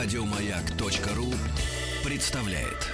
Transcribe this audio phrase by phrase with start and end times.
[0.00, 1.34] Радиомаяк.ру
[2.04, 2.86] представляет.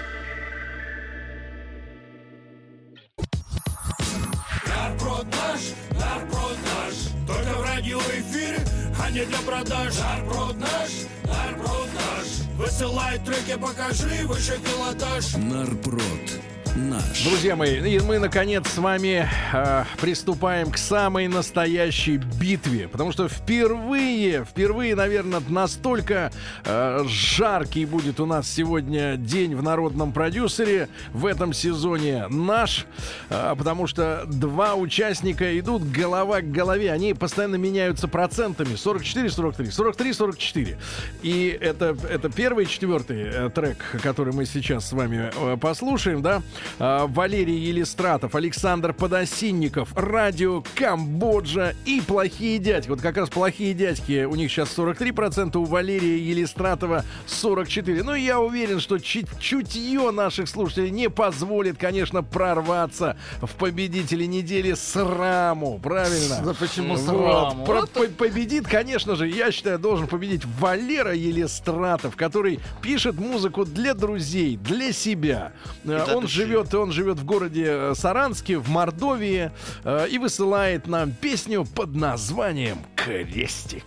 [4.67, 5.61] Нарброд наш,
[6.01, 6.95] нарброд наш
[7.27, 8.59] Только в радиоэфире,
[8.99, 9.95] а не для продаж.
[9.99, 10.91] Нарброд наш,
[11.25, 15.35] нарброд наш Высылай треки, покажи выше пилотаж.
[15.35, 17.25] Нарпрод наш.
[17.25, 23.29] Друзья мои, и мы наконец с вами э, приступаем к самой настоящей битве, потому что
[23.29, 26.33] впервые, впервые, наверное, настолько
[26.65, 32.87] э, жаркий будет у нас сегодня день в народном продюсере в этом сезоне наш,
[33.31, 40.77] э, потому что два участника идут голова к голове, они постоянно меняются процентами 44-43, 43-44,
[41.23, 46.43] и это это первый четвертый э, трек, который мы сейчас с вами э, послушаем, да.
[46.79, 52.89] А, Валерий Елистратов, Александр Подосинников, Радио Камбоджа и Плохие дядьки.
[52.91, 58.03] Вот как раз Плохие дядьки, у них сейчас 43%, у Валерия Елистратова 44%.
[58.03, 64.75] Ну, я уверен, что чуть чутье наших слушателей не позволит, конечно, прорваться в победители недели
[64.75, 65.79] сраму.
[65.83, 66.41] Правильно?
[66.45, 67.01] Да почему Вот.
[67.05, 67.65] сраму?
[67.65, 73.95] Про- по- победит, конечно же, я считаю, должен победить Валера Елистратов, который пишет музыку для
[73.95, 75.53] друзей, для себя.
[75.85, 76.39] Э, для он души.
[76.55, 79.51] Живет, он живет в городе э, Саранске, в Мордовии,
[79.83, 83.85] э, и высылает нам песню под названием «Крестик».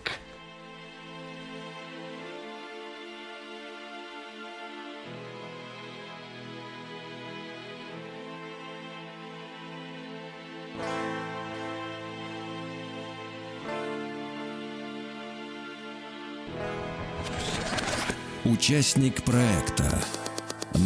[18.44, 20.02] Участник проекта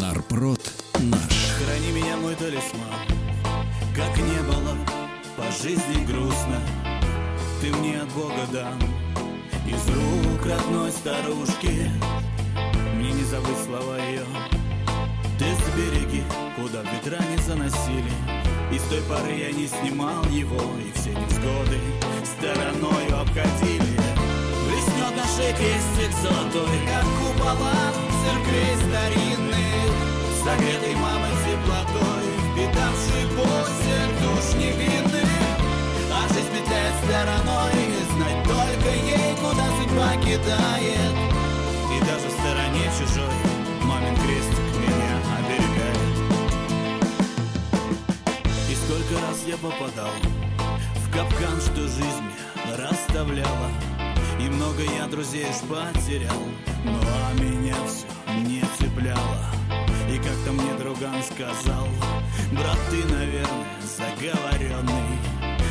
[0.01, 0.61] Нарпрод
[1.01, 1.21] наш.
[1.59, 2.81] Храни меня, мой талисман.
[3.95, 4.77] Как не было
[5.37, 6.61] по жизни грустно.
[7.61, 8.81] Ты мне от Бога дан.
[9.67, 11.91] Из рук родной старушки.
[12.95, 14.25] Мне не забыть слова ее
[15.39, 16.23] Ты сбереги,
[16.57, 18.13] куда ветра не заносили.
[18.73, 21.79] И с той поры я не снимал его И все невзгоды
[22.25, 23.99] стороною обходили.
[24.67, 27.93] Блеснет наш крестик золотой Как купола
[28.23, 29.52] церквей старинных
[30.45, 35.31] Согретый мамой теплотой Впитавший посер душ невинных.
[36.11, 41.15] А жизнь петляет стороной И знать только ей, куда судьба кидает.
[41.95, 43.37] И даже в стороне чужой
[43.85, 45.97] Мамин крестик меня оберегает.
[48.69, 50.11] И сколько раз я попадал
[50.97, 52.27] В капкан, что жизнь
[52.77, 53.71] расставляла.
[54.41, 56.43] И много я друзей уж потерял
[56.85, 59.62] Ну а меня все не цепляло
[60.13, 61.89] И как-то мне друган сказал
[62.53, 65.17] Брат, ты, наверное, заговоренный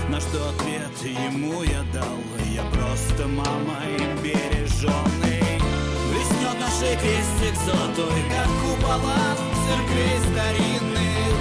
[0.10, 2.18] На что ответ ему я дал
[2.50, 5.62] Я просто мамой береженный
[6.10, 9.38] Блеснет наш крестик золотой Как купола
[9.68, 11.38] церквей старинных.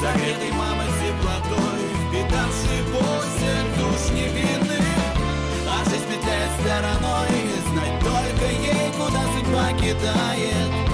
[0.00, 4.86] Согретый мамой теплотой Впитавший посер душ невинных.
[5.66, 10.84] А жизнь петляет стороной И знать только ей, куда судьба кидает.
[10.86, 10.93] И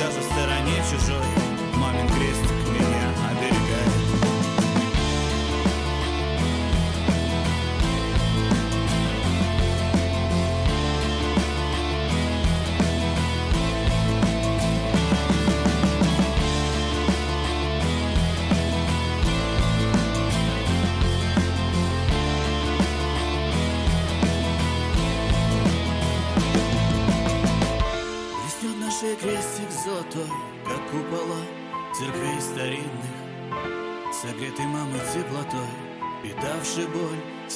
[0.00, 1.39] даже в стороне чужой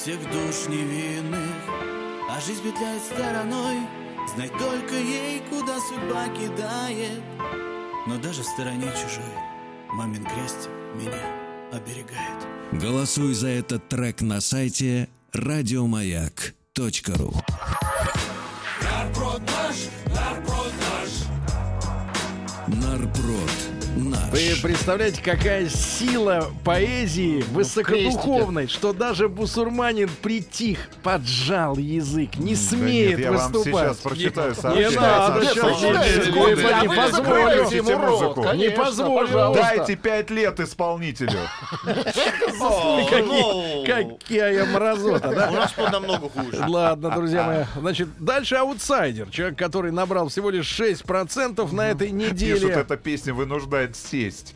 [0.05, 1.49] всех душ невинных.
[2.29, 3.79] А жизнь петляет стороной,
[4.35, 7.23] знать только ей, куда судьба кидает.
[8.05, 9.33] Но даже в стороне чужой,
[9.93, 11.25] мамин крестик меня
[11.71, 12.45] оберегает.
[12.71, 17.33] Голосуй за этот трек на сайте радиомаяк.ру.
[18.83, 19.75] Нарброд наш,
[20.13, 21.09] нарброд наш
[22.67, 24.29] Нарпрод наш.
[24.31, 33.09] Вы представляете, какая сила поэзии высокодуховной, что даже бусурманин притих, поджал язык, не Да смеет
[33.11, 33.85] нет, я вам выступать.
[33.87, 34.99] сейчас прочитаю Не сообщение.
[34.99, 36.55] надо, не- секунду.
[36.55, 36.67] не-
[38.45, 39.27] А не позволю.
[39.27, 39.53] музыку.
[39.53, 39.55] Не.
[39.55, 41.39] Дайте пять лет исполнителю.
[43.09, 45.51] Какие- Какая мразота, У да?
[45.51, 46.63] нас что намного хуже.
[46.67, 47.63] Ладно, друзья мои.
[47.81, 49.29] Значит, дальше аутсайдер.
[49.29, 52.69] Человек, который набрал всего лишь 6% на этой Пишут, неделе.
[52.69, 54.55] эта песня вынуждает мешает сесть.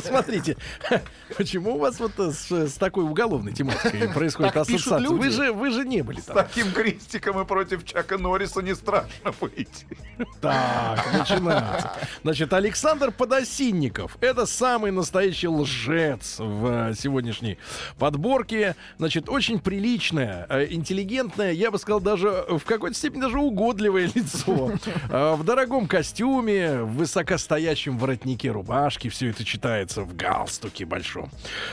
[0.04, 0.56] Смотрите,
[1.36, 5.08] почему у вас вот э, с, с такой уголовной тематикой происходит ассоциация?
[5.08, 6.36] Вы же, вы же не были С там.
[6.36, 9.86] таким крестиком и против Чака Норриса не страшно выйти.
[10.40, 11.92] Так, начинается.
[12.22, 14.16] Значит, Александр Подосинников.
[14.20, 17.58] Это самый настоящий лжец в э, сегодняшней
[17.98, 18.76] подборке.
[18.98, 24.72] Значит, очень приличное, э, интеллигентное, я бы сказал, даже в какой-то степени даже угодливое лицо.
[25.10, 29.08] Э, В дорогом костюме, в высокостоящем воротнике рубашки.
[29.08, 31.30] Все это читается в галстуке большом.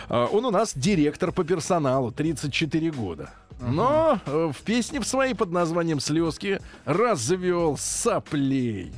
[0.10, 3.30] Э, Он у нас директор по персоналу, 34 года.
[3.60, 8.94] Но э, в песне в своей под названием «Слезки» развел соплей.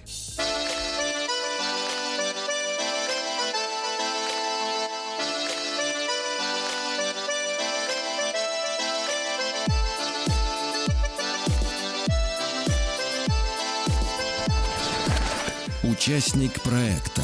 [16.07, 17.23] Участник проекта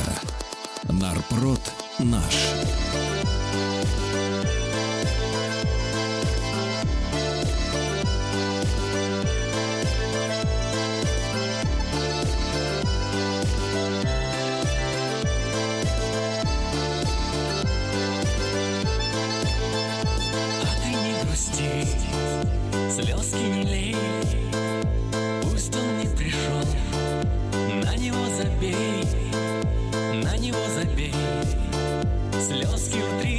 [0.90, 1.62] Нарпрод
[2.00, 2.34] наш.
[20.60, 21.86] А ты не грусти,
[22.90, 23.96] слезки не лей,
[32.52, 33.31] слезки утри,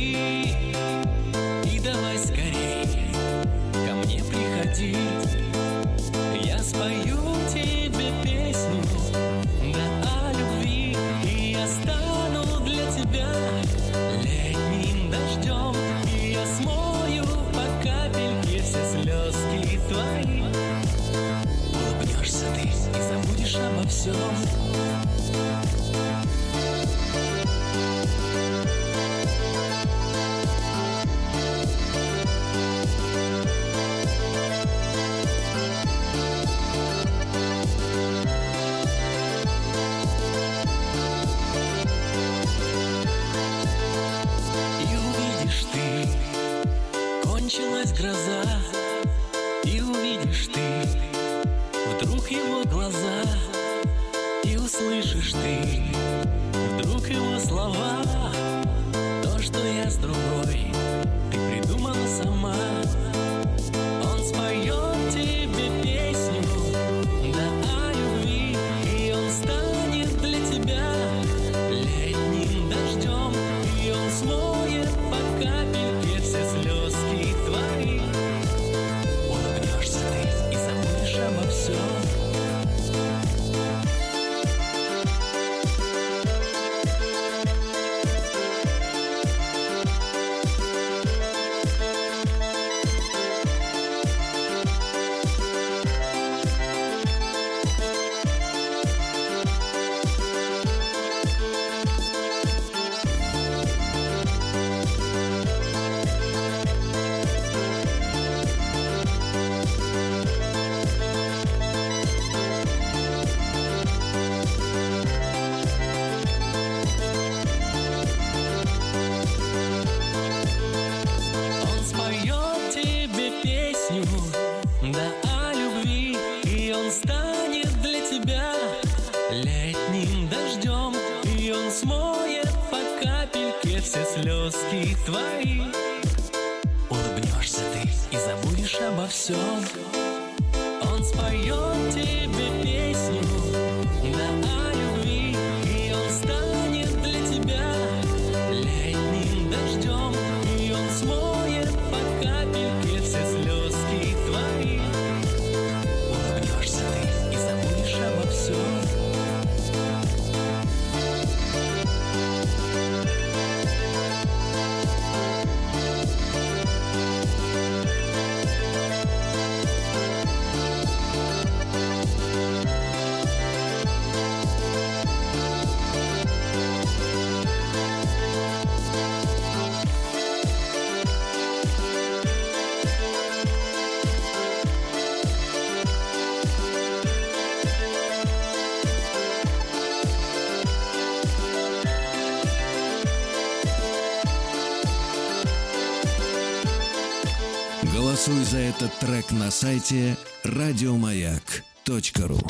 [198.83, 202.41] этот трек на сайте радиомаяк.ру.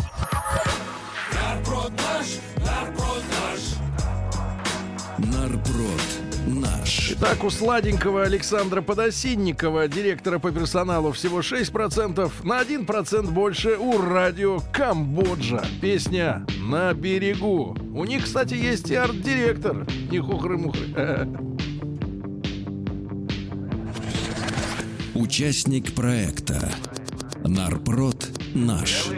[1.35, 3.61] Нарпрод наш, нарпрод наш,
[5.19, 6.01] Нарпрод
[6.47, 7.15] наш.
[7.21, 14.61] Так, у сладенького Александра Подосинникова, директора по персоналу, всего 6%, на 1% больше у радио
[14.73, 15.63] Камбоджа.
[15.83, 17.77] Песня «На берегу».
[17.95, 19.87] У них, кстати, есть и арт-директор.
[20.11, 21.29] Не хухры-мухры.
[25.15, 26.73] Участник проекта
[27.45, 29.11] Нарпрод наш.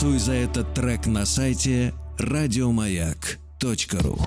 [0.00, 4.18] Голосуй за этот трек на сайте радиомаяк.ру.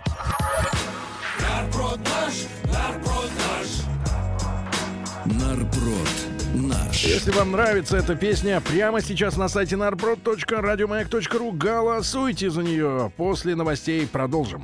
[1.42, 2.34] Нарброд наш,
[2.66, 3.68] нарброд наш.
[5.26, 6.10] Нарпрод
[6.54, 7.04] наш.
[7.04, 13.12] Если вам нравится эта песня, прямо сейчас на сайте narprod.radiomayak.ru голосуйте за нее.
[13.18, 14.64] После новостей продолжим.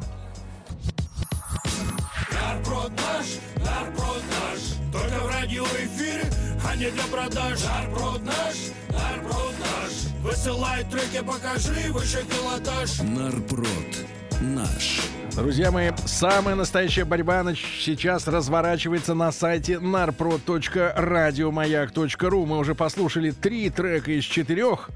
[2.32, 4.60] Нарброд наш, нарброд наш.
[4.94, 6.30] Только в радиоэфире,
[6.70, 7.64] а не для продаж.
[7.64, 8.56] Нарброд наш,
[8.92, 10.09] нарброд наш.
[10.22, 13.00] Высылай треки, покажи выше пилотаж.
[13.00, 14.06] Нарпрод
[14.42, 15.02] наш.
[15.36, 22.46] Друзья мои, самая настоящая борьба сейчас разворачивается на сайте narprod.radiomayak.ru.
[22.46, 24.90] Мы уже послушали три трека из четырех.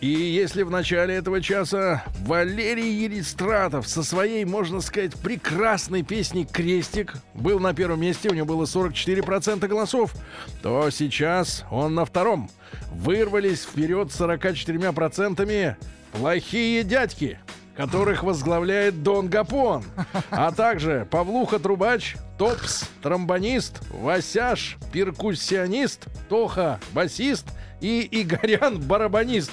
[0.00, 7.14] И если в начале этого часа Валерий Елистратов со своей, можно сказать, прекрасной песней «Крестик»
[7.34, 10.14] был на первом месте, у него было 44% голосов,
[10.62, 12.50] то сейчас он на втором.
[12.92, 15.76] Вырвались вперед 44%
[16.12, 17.38] «Плохие дядьки».
[17.80, 19.84] Которых возглавляет Дон Гапон,
[20.30, 27.46] а также Павлуха Трубач, Топс, тромбонист, Васяш, перкуссионист, Тоха, басист
[27.80, 29.50] и Игорян, барабанист.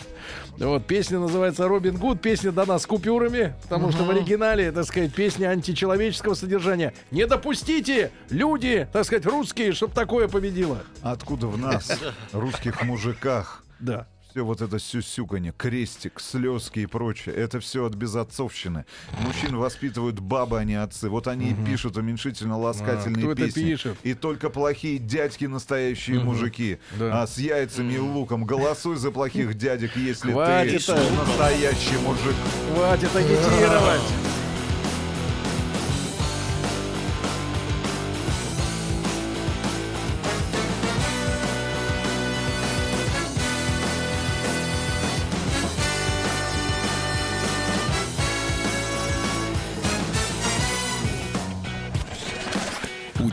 [0.58, 5.14] Вот, песня называется «Робин Гуд», песня дана с купюрами, потому что в оригинале, так сказать,
[5.14, 6.94] песня античеловеческого содержания.
[7.12, 10.80] Не допустите, люди, так сказать, русские, чтобы такое победило.
[11.02, 11.98] Откуда в нас,
[12.34, 14.08] русских мужиках, Да.
[14.38, 18.86] Все вот это сюсюканье, крестик, слезки и прочее, это все от безотцовщины.
[19.22, 21.10] Мужчин воспитывают бабы, а не отцы.
[21.10, 23.64] Вот они и пишут уменьшительно-ласкательные А, это песни.
[23.64, 23.98] пишет?
[24.04, 26.78] И только плохие дядьки настоящие мужики.
[27.00, 27.24] Да.
[27.24, 28.46] А с яйцами и луком.
[28.46, 31.26] Голосуй за плохих дядек, если Хватит, ты а.
[31.26, 32.36] настоящий мужик.
[32.76, 34.37] Хватит агитировать.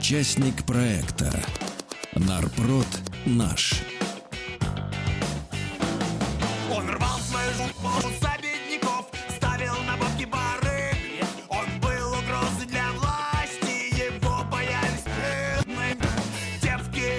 [0.04, 1.32] Участник проекта
[2.14, 2.86] Нарпрод
[3.24, 3.80] наш.
[6.70, 7.88] Он рвал свою жопу
[8.20, 10.92] за бедняков, ставил на бабки бары.
[11.48, 15.96] Он был угрозой для власти, его боялись бедные.
[16.60, 17.10] Девки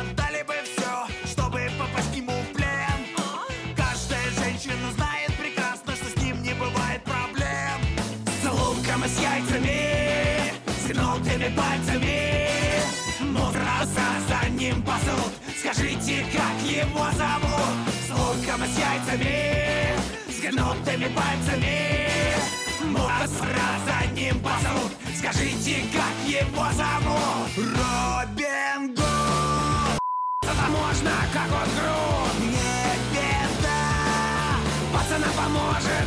[0.00, 3.76] отдали бы все, чтобы попасть к нему в плен.
[3.76, 7.82] Каждая женщина знает прекрасно, что с ним не бывает проблем.
[8.42, 12.29] С луком и с яйцами, с гнутыми пальцами.
[15.72, 17.76] Скажите, как его зовут?
[18.06, 19.96] С луком и с яйцами,
[20.28, 22.06] с гнутыми пальцами.
[22.84, 27.56] Мудраса за ним пасут, скажите, как его зовут?
[27.56, 29.98] Робин Гуд!
[30.70, 33.82] Можно, как он груд, не беда.
[34.92, 35.99] Пацанам поможет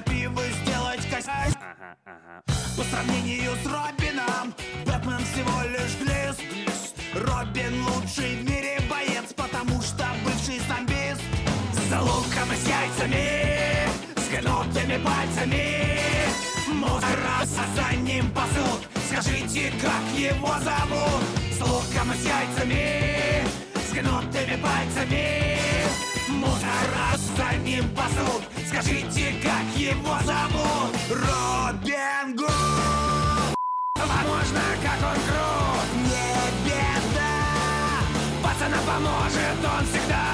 [0.00, 1.52] крапивы сделать косяк.
[2.76, 4.54] По сравнению с Робином,
[4.86, 6.42] Бэтмен всего лишь глист.
[7.14, 11.22] Робин лучший в мире боец, потому что бывший зомбист.
[11.88, 15.90] За луком и с яйцами, с гнутыми пальцами.
[16.68, 21.24] Мусораса за ним пасут, скажите, как его зовут?
[21.52, 26.09] С луком и с яйцами, с гнутыми пальцами.
[26.30, 30.96] Мусорас за ним пасут, скажите, как его зовут?
[31.10, 33.54] Робин Гуд!
[33.96, 36.30] Возможно, как он крут, не
[36.64, 37.34] беда
[38.42, 40.29] Пацанам поможет он всегда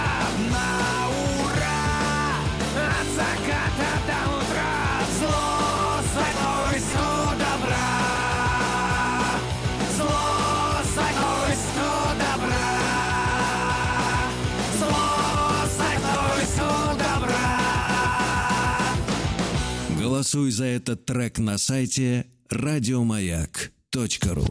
[20.16, 24.46] Голосуй за этот трек на сайте радиомаяк.ру.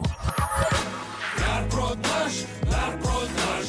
[1.40, 2.34] Нарброд наш,
[2.72, 3.66] нарброд наш.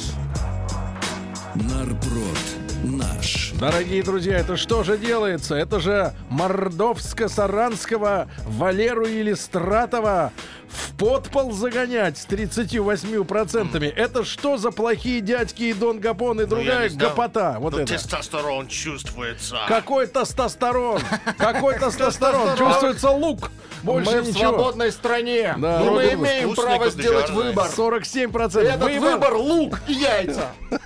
[1.54, 2.38] Нарпрод
[2.84, 3.52] наш.
[3.58, 5.54] Дорогие друзья, это что же делается?
[5.54, 10.34] Это же Мордовско-Саранского Валеру Елистратова
[10.76, 13.92] в подпол загонять с 38%.
[13.96, 17.10] Это что за плохие дядьки и Дон Гапон и Ну, другая знаю.
[17.10, 17.56] гопота?
[17.58, 17.94] Вот Ну, это.
[17.94, 19.58] тестостерон чувствуется.
[19.68, 21.00] Какой тестостерон?
[21.38, 22.56] Какой тестостерон?
[22.56, 23.50] Чувствуется лук.
[23.82, 24.48] Больше мы в ничего.
[24.48, 25.54] свободной стране.
[25.58, 25.80] Да.
[25.80, 27.66] и мы Робин имеем право сделать выбор.
[27.68, 28.58] 47%.
[28.62, 30.48] Этот выбор лук и яйца.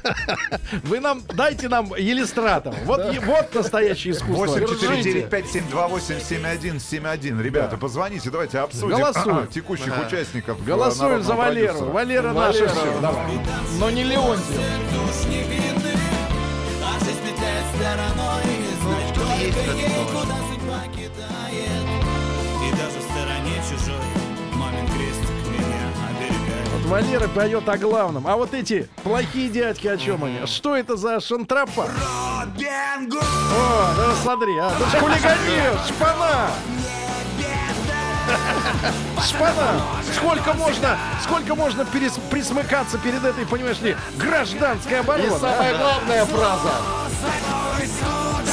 [0.84, 2.74] Вы нам дайте нам Елистратова.
[2.84, 4.56] Вот, вот настоящее искусство.
[4.58, 7.42] 8495-728-7171.
[7.42, 9.46] Ребята, позвоните, давайте обсудим Голосуем.
[9.80, 10.64] А, текущих участников.
[10.64, 11.66] Голосуем за Валеру.
[11.68, 11.92] продюсера.
[11.92, 13.00] Валера наше Валера, все.
[13.00, 13.24] Давай.
[13.78, 14.60] Но не Леонтьев.
[17.10, 18.44] Жизнь петляет стороной
[18.82, 21.86] Знать только ей, куда судьба кидает
[22.62, 24.06] И даже в стороне чужой
[24.54, 28.26] Мамин крестик меня оберегает Вот Валера поет о главном.
[28.26, 30.46] А вот эти плохие дядьки, о чем они?
[30.46, 31.88] Что это за шантропа?
[33.08, 33.22] Гуд.
[33.22, 36.50] О, да смотри, а, это ж хулиганье, шпана!
[39.22, 39.82] Шпана!
[40.14, 45.38] Сколько можно, сколько можно перес- присмыкаться перед этой, понимаешь ли, гражданской И обороной?
[45.38, 45.78] самая а?
[45.78, 46.72] главная фраза.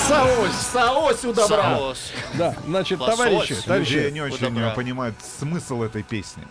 [0.07, 0.53] Саось!
[0.73, 1.77] Саось у добра.
[1.77, 2.11] Соус.
[2.33, 3.15] Да, значит, Лосось.
[3.17, 6.43] товарищи, Люди товарищи, не очень понимают смысл этой песни.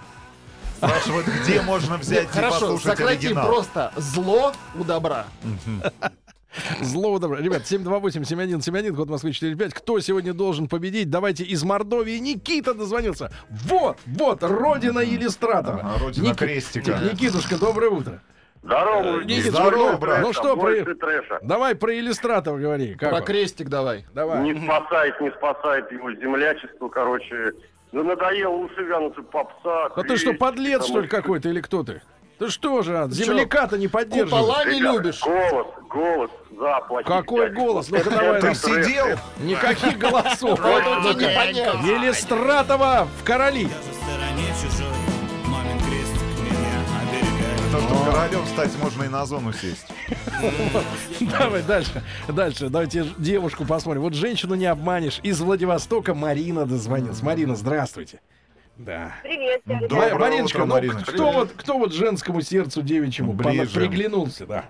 [0.76, 3.46] Спрашивают, где можно взять и Хорошо, послушать сократим оригинал.
[3.46, 5.24] просто зло у добра.
[6.80, 7.38] Злого добра.
[7.40, 9.74] Ребят, 728-7171, код Москвы 45.
[9.74, 11.10] Кто сегодня должен победить?
[11.10, 12.18] Давайте из Мордовии.
[12.18, 13.30] Никита дозвонился.
[13.50, 15.80] Вот, вот, родина Елистратова.
[15.80, 16.92] Ага, родина крестика.
[17.02, 18.20] Ник- Никитушка, доброе утро.
[18.62, 20.22] Здорово, Никитушка, Здорово, ну, брат.
[20.22, 20.72] Ну что, про...
[20.94, 21.38] трэша.
[21.42, 22.94] давай про Иллюстратова говори.
[22.96, 23.24] Как Про он?
[23.24, 24.06] крестик давай.
[24.12, 24.42] Давай.
[24.42, 27.52] Не спасает, не спасает его землячество, короче.
[27.92, 29.86] Ну, надоело уши вянутся попса.
[29.86, 32.02] А ты что, крестик, подлец, что ли, какой-то, или кто ты?
[32.38, 34.44] Ты что же, а, земляка-то не поддерживаешь?
[34.44, 35.20] Купола не Ребята, любишь.
[35.22, 37.08] Голос, голос, заплатить.
[37.08, 37.88] Какой голос?
[37.90, 38.40] Ну-ка давай.
[38.42, 39.06] Ты сидел?
[39.38, 40.58] Никаких голосов.
[40.58, 41.82] Не понять.
[41.84, 43.64] Елистратова в короли.
[43.68, 44.92] Даже в стороне чужой
[45.46, 49.86] Мамин крестик меня оберегает То, что королем стать, можно и на зону сесть.
[51.20, 52.02] Давай дальше.
[52.28, 52.68] Дальше.
[52.68, 54.02] Давайте девушку посмотрим.
[54.02, 55.20] Вот женщину не обманешь.
[55.22, 57.22] Из Владивостока Марина дозвонилась.
[57.22, 58.20] Марина, здравствуйте.
[58.78, 59.14] Да.
[59.22, 59.88] Привет, Сергей.
[59.88, 61.12] Доброе Ма- Мариночка, утро, ну, Мариночка.
[61.12, 63.74] кто вот, кто вот женскому сердцу девичьему Ближе.
[63.74, 64.64] приглянулся, да?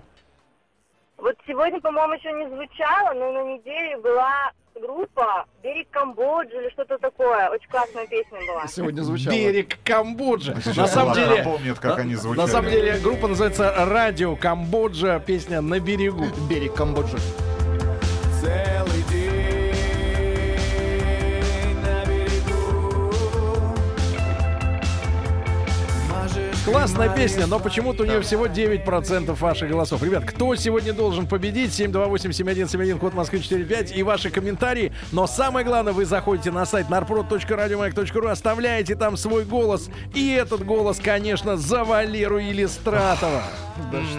[1.17, 6.97] Вот сегодня, по-моему, еще не звучало, но на неделе была группа «Берег Камбоджи» или что-то
[6.99, 7.49] такое.
[7.49, 8.67] Очень классная песня была.
[8.67, 9.33] Сегодня звучало.
[9.33, 10.55] Берег Камбоджи.
[10.63, 12.47] Сейчас На самом деле, напомнит, как на- они на звучали.
[12.47, 16.25] самом деле группа называется Радио Камбоджа, песня на берегу.
[16.49, 17.17] Берег Камбоджи.
[26.67, 30.03] Классная песня, но почему-то у нее всего 9% ваших голосов.
[30.03, 31.71] Ребят, кто сегодня должен победить?
[31.79, 34.91] 728-7171, код Москвы 45 и ваши комментарии.
[35.13, 39.89] Но самое главное, вы заходите на сайт narprod.radiomayak.ru, оставляете там свой голос.
[40.13, 43.43] И этот голос, конечно, за Валеру Елистратова.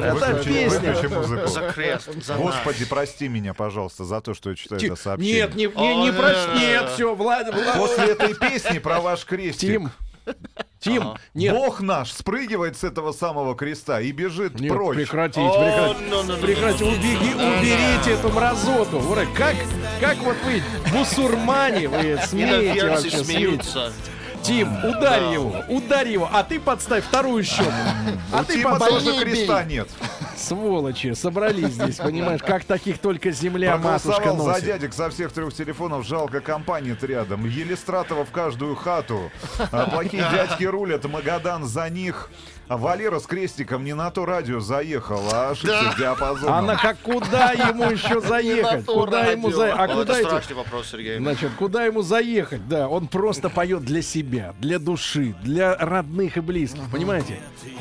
[0.01, 0.95] Это песня.
[0.95, 1.49] выключи музыку.
[1.49, 5.43] За крест, Господи, прости меня, пожалуйста, за то, что я читаю это сообщение.
[5.43, 6.55] Нет, не, не, не да.
[6.55, 7.77] нет, все, Влад, Влад.
[7.77, 9.69] После этой песни про ваш крестик.
[9.69, 9.91] Тим,
[10.81, 11.21] Тим, Ага.
[11.35, 14.97] нет, Бог наш спрыгивает с этого самого креста и бежит Нет, прочь.
[14.97, 16.05] прекратите, прекратите.
[16.09, 18.99] ну, ну, ну, Прекратите, ну, ну, убеги, уберите эту мразоту.
[18.99, 19.57] Ура, Как,
[20.01, 20.63] как вот вы,
[20.93, 23.93] бусурмане, вы смеете вообще, смеются.
[24.43, 27.65] Тим, ударь его, ударь его, а ты подставь вторую щеку.
[28.33, 28.91] А У ты Тима подставь.
[28.91, 29.89] тоже больнее креста нет.
[30.49, 34.65] Сволочи, собрались здесь, понимаешь, как таких только земля матушка Проголосовал за носит.
[34.65, 36.07] дядек со всех трех телефонов.
[36.07, 37.45] Жалко компании-то рядом.
[37.47, 39.31] Елистратова в каждую хату.
[39.71, 41.05] А плохие дядьки рулят.
[41.05, 42.31] Магадан за них.
[42.69, 46.55] А Валера с крестиком не на то радио заехал, а ошибся диапазоном.
[46.55, 48.85] А на как куда ему еще заехать?
[48.85, 49.59] Куда ему радио.
[49.59, 49.81] Заехать?
[49.81, 51.19] А это куда эти страшный вопрос, Сергей.
[51.19, 52.69] Значит, куда ему заехать?
[52.69, 57.41] Да, он просто поет для себя, для души, для родных и близких, понимаете?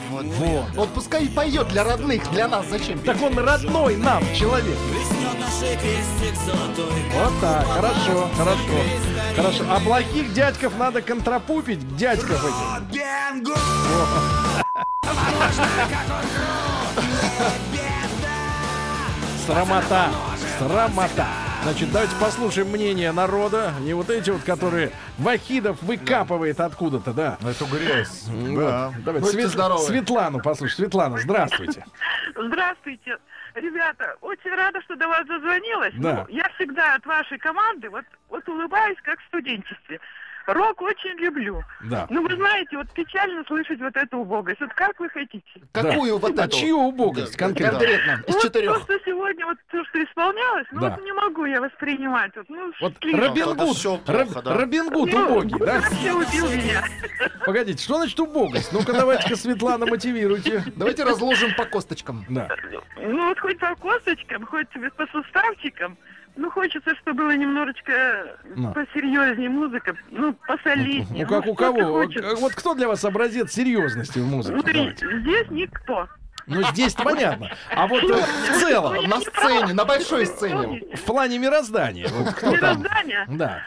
[0.09, 0.65] Вот.
[0.75, 2.99] Вот пускай и поет для родных, для нас зачем?
[2.99, 4.77] Так он родной нам человек.
[7.13, 8.61] Вот так, хорошо, хорошо.
[9.35, 9.65] Хорошо.
[9.69, 12.87] А плохих дядьков надо контрапупить, дядьков этих.
[19.45, 20.09] Срамота.
[20.59, 21.27] Срамота.
[21.63, 23.73] Значит, давайте послушаем мнение народа.
[23.81, 27.37] Не вот эти вот, которые Вахидов выкапывает откуда-то, да.
[27.41, 28.25] Эту грязь.
[28.27, 28.59] Вот.
[28.59, 28.93] Да.
[28.99, 29.79] Давайте Будьте Свет-.
[29.79, 30.75] Светлану послушай.
[30.75, 31.85] Светлана, здравствуйте.
[32.35, 33.17] Здравствуйте.
[33.55, 35.93] Ребята, очень рада, что до вас дозвонилась.
[35.97, 36.25] Да.
[36.27, 39.99] Ну, я всегда от вашей команды вот, вот улыбаюсь, как в студенчестве.
[40.47, 41.61] Рок очень люблю.
[41.83, 42.07] Да.
[42.09, 44.61] Ну, вы знаете, вот печально слышать вот эту убогость.
[44.61, 45.43] Вот как вы хотите?
[45.73, 46.57] Какую вот А эту?
[46.57, 47.77] чью убогость конкретно?
[47.79, 48.73] Конкретно, из вот четырех.
[48.73, 50.89] то, что сегодня, вот то, что исполнялось, ну, Да.
[50.91, 52.31] вот не могу я воспринимать.
[52.37, 52.93] Вот, ну, Вот.
[53.03, 54.53] Робин Гуд, Роб- да.
[54.57, 55.81] Робин Гуд Ну, убогий, да?
[55.81, 56.81] вообще убил меня.
[57.45, 58.71] Погодите, что значит убогость?
[58.71, 60.63] Ну-ка давайте-ка, Светлана, мотивируйте.
[60.77, 62.23] Давайте разложим по косточкам.
[62.29, 62.47] Да.
[63.01, 65.97] Ну, вот хоть по косточкам, хоть по суставчикам.
[66.37, 68.71] Ну, хочется, чтобы было немножечко Ну.
[68.73, 71.25] посерьезнее музыка, ну, посолиднее.
[71.25, 72.05] Ну как у что-то кого?
[72.39, 74.55] Вот, кто для вас образец серьезности в музыке?
[74.55, 75.19] Ну, Давайте.
[75.21, 76.07] здесь никто.
[76.45, 77.49] Ну здесь понятно.
[77.75, 80.81] А вот э, в целом, На сцене, на большой сцене.
[80.95, 82.79] в плане мироздания, вот кто там?
[82.81, 83.25] Мироздание?
[83.29, 83.63] Да.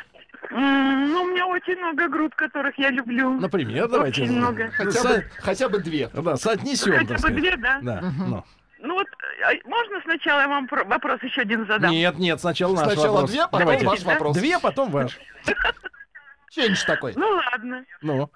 [0.53, 3.39] Ну, у меня очень много групп, которых я люблю.
[3.39, 4.23] Например, давайте.
[4.23, 4.71] Очень много.
[4.73, 6.09] Хотя Со- бы, хотя бы две.
[6.15, 7.37] Да, соотнесем, Хотя бы сказать.
[7.37, 7.79] две, да?
[7.83, 8.01] Да.
[8.27, 8.45] ну.
[8.83, 9.07] Ну вот,
[9.45, 11.91] а можно сначала я вам про- вопрос еще один задам?
[11.91, 13.31] Нет, нет, сначала наш Сначала вопрос.
[13.31, 13.87] две, потом Давайте.
[13.87, 14.37] ваш вопрос.
[14.37, 15.19] Две, потом ваш.
[16.51, 17.13] Ченч такой.
[17.17, 17.85] Ну ладно.
[18.01, 18.31] Ну,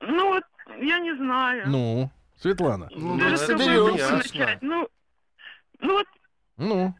[0.00, 0.44] Ну вот,
[0.80, 1.64] я не знаю.
[1.66, 2.88] ну, Светлана.
[2.90, 4.58] Ну, Даже ну, соберем.
[4.62, 4.88] Ну,
[5.80, 6.06] ну вот,
[6.56, 6.94] Ну,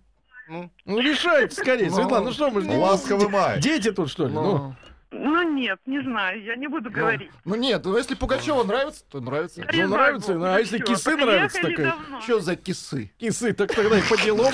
[0.84, 2.60] Ну, решайте скорее, Ну, Светлана, ну что мы...
[2.78, 3.58] Ласковый май.
[3.60, 4.34] Дети тут, что ли?
[4.34, 4.74] Ну,
[5.14, 7.30] Ну нет, не знаю, я не буду говорить.
[7.44, 9.60] Ну нет, ну если Пугачева нравится, то нравится.
[9.72, 12.20] Не ну нравится, ну, а если Пугачева, кисы нравятся, так давно.
[12.22, 13.12] Что за кисы?
[13.18, 14.52] кисы, так тогда и по делам,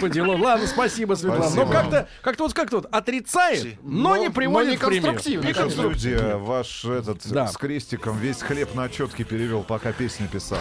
[0.00, 0.40] по делам.
[0.40, 1.42] Ладно, спасибо, Светлана.
[1.48, 1.64] Спасибо.
[1.64, 5.52] Но как-то, как-то вот, как-то вот отрицает, но, Но- не но приводит не конструктивно, Не
[5.52, 6.22] конструктивно.
[6.22, 7.48] Люди, ваш этот Да.
[7.48, 10.60] с крестиком весь хлеб на четки перевел, пока песню писал.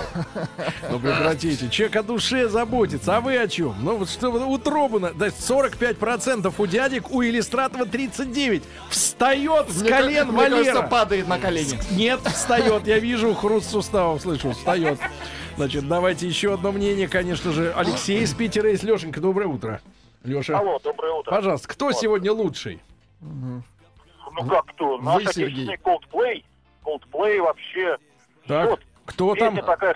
[0.89, 1.69] Ну прекратите.
[1.69, 3.17] Человек о душе заботится.
[3.17, 3.75] А вы о чем?
[3.81, 8.63] Ну вот что на- Да 45% у дядек, у Иллистратова 39.
[9.27, 10.87] Встает с Мне колен мне кажется, Валера.
[10.87, 11.77] падает на колени.
[11.91, 12.87] Нет, встает.
[12.87, 14.99] Я вижу хруст суставов, слышу, встает.
[15.57, 17.73] Значит, давайте еще одно мнение, конечно же.
[17.75, 18.83] Алексей из Питера есть.
[18.83, 19.81] Лешенька, доброе утро.
[20.23, 20.57] Леша.
[20.57, 21.31] Алло, доброе утро.
[21.31, 22.81] Пожалуйста, кто сегодня лучший?
[23.21, 24.97] Ну как кто?
[24.99, 25.67] Наш Вы, Сергей.
[25.67, 26.43] отечественный Coldplay.
[26.85, 27.97] Coldplay вообще...
[28.47, 29.57] Так, Вот, кто там?
[29.57, 29.93] такая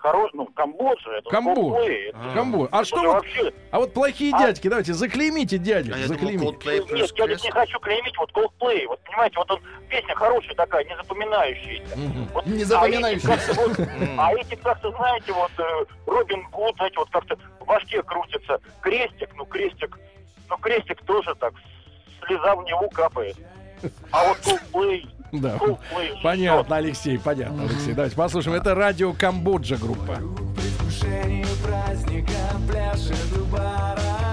[0.00, 1.10] хорошая, ну, Камбоджа.
[1.18, 1.78] Это Камбо.
[1.80, 2.68] Это- Камбо.
[2.72, 3.52] А это что вот- вообще...
[3.70, 6.46] А вот плохие дядьки, давайте, заклеймите дядек, А думал, заклеймите.
[6.46, 8.86] Coldplay Нет, я ведь не хочу клеймить вот Coldplay.
[8.86, 11.96] Вот понимаете, вот он, песня хорошая такая, не запоминающаяся.
[12.32, 13.54] Вот, Не а запоминающаяся.
[14.18, 18.60] А эти как-то, знаете, вот э, Робин Гуд, знаете, вот как-то в башке крутится.
[18.80, 19.98] Крестик, ну крестик,
[20.48, 21.52] ну крестик тоже так,
[22.26, 23.36] слеза в него капает.
[24.10, 25.58] А вот Coldplay, Да.
[26.22, 27.94] Понятно, Алексей, понятно, Алексей.
[27.94, 28.56] Давайте послушаем.
[28.56, 30.18] Это радио Камбоджа группа.
[31.64, 32.32] праздника
[32.68, 34.29] пляшет у бара.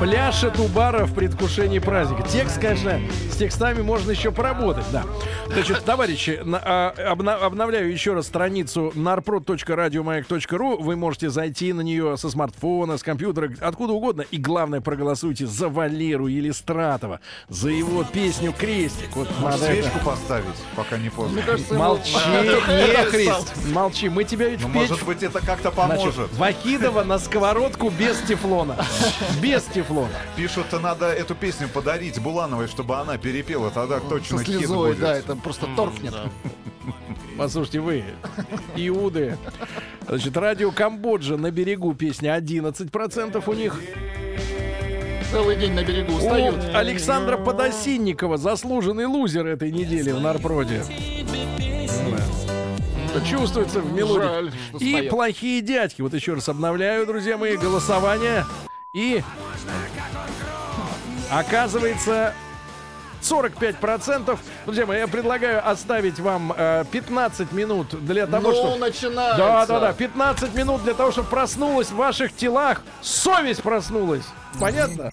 [0.00, 2.22] Пляшет у бара в предвкушении праздника.
[2.28, 3.00] Текст, конечно,
[3.32, 5.04] с текстами можно еще поработать, да.
[5.50, 10.82] Значит, товарищи, на- а, обна- обновляю еще раз страницу narprod.radiomayak.ru.
[10.82, 14.22] Вы можете зайти на нее со смартфона, с компьютера, откуда угодно.
[14.30, 19.16] И главное, проголосуйте за Валеру Елистратова, за его песню «Крестик».
[19.16, 21.40] Вот Может, надо это- свечку поставить, пока не поздно.
[21.40, 24.08] Кажется, Молчи, не Христ, молчи.
[24.10, 24.90] Мы тебя ведь Ну, в печь...
[24.90, 25.74] может быть, это как-то Значит,
[26.14, 26.34] поможет.
[26.36, 28.76] Вакидова на сковородку без тефлона.
[29.40, 29.85] Без тефлона.
[30.36, 35.00] Пишут, надо эту песню подарить Булановой, чтобы она перепела, тогда точно Со хит слезой, будет.
[35.00, 36.14] да, это просто торкнет.
[37.38, 38.04] Послушайте, вы,
[38.76, 39.36] Иуды.
[40.08, 43.80] Значит, радио Камбоджа на берегу песня 11% у них.
[45.30, 46.56] Целый день на берегу У встают.
[46.74, 50.82] Александра Подосинникова, заслуженный лузер этой недели в Нарпроде.
[53.12, 53.20] Да.
[53.26, 54.52] Чувствуется в мелодии.
[54.78, 56.02] И плохие дядьки.
[56.02, 58.44] Вот еще раз обновляю, друзья мои, голосование.
[58.96, 59.22] И
[61.30, 62.32] оказывается
[63.20, 64.38] 45%.
[64.64, 68.78] Друзья мои, я предлагаю оставить вам э, 15 минут для того, Ну, чтобы...
[68.78, 69.36] начинается.
[69.36, 69.92] Да, да, да.
[69.92, 72.80] 15 минут для того, чтобы проснулась в ваших телах.
[73.02, 74.24] Совесть проснулась.
[74.58, 75.10] Понятно?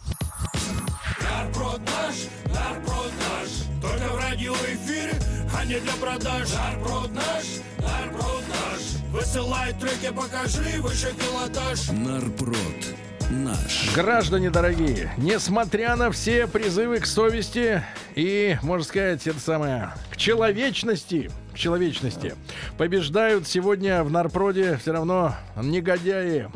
[1.19, 2.15] Нарпрод наш,
[2.55, 5.19] нарпрод наш Только в радиоэфире,
[5.59, 7.43] а не для продаж Нарпрод наш,
[7.79, 13.02] нарпрод наш Высылай треки, покажи выше пилотаж Нарпрод
[13.33, 13.93] наш.
[13.93, 17.83] Граждане дорогие, несмотря на все призывы к совести
[18.15, 22.35] и, можно сказать, это самое, к человечности, к человечности,
[22.77, 26.47] побеждают сегодня в Нарпроде все равно негодяи.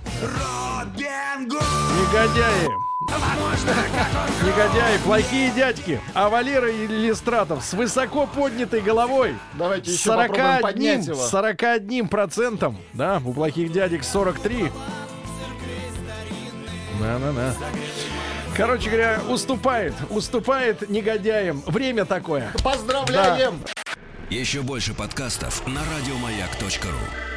[1.97, 2.67] Негодяи.
[4.43, 6.01] Негодяи, плохие дядьки.
[6.13, 9.35] А Валера Иллистратов с высоко поднятой головой.
[9.53, 11.15] Давайте с еще попробуем 41, поднять его.
[11.15, 12.77] с 41 процентом.
[12.93, 14.71] Да, у плохих дядек 43.
[17.07, 17.53] Да-да-да.
[18.57, 21.61] Короче говоря, уступает, уступает негодяям.
[21.65, 22.51] Время такое.
[22.63, 23.61] Поздравляем!
[24.29, 27.36] Еще больше подкастов на радиомаяк.ру.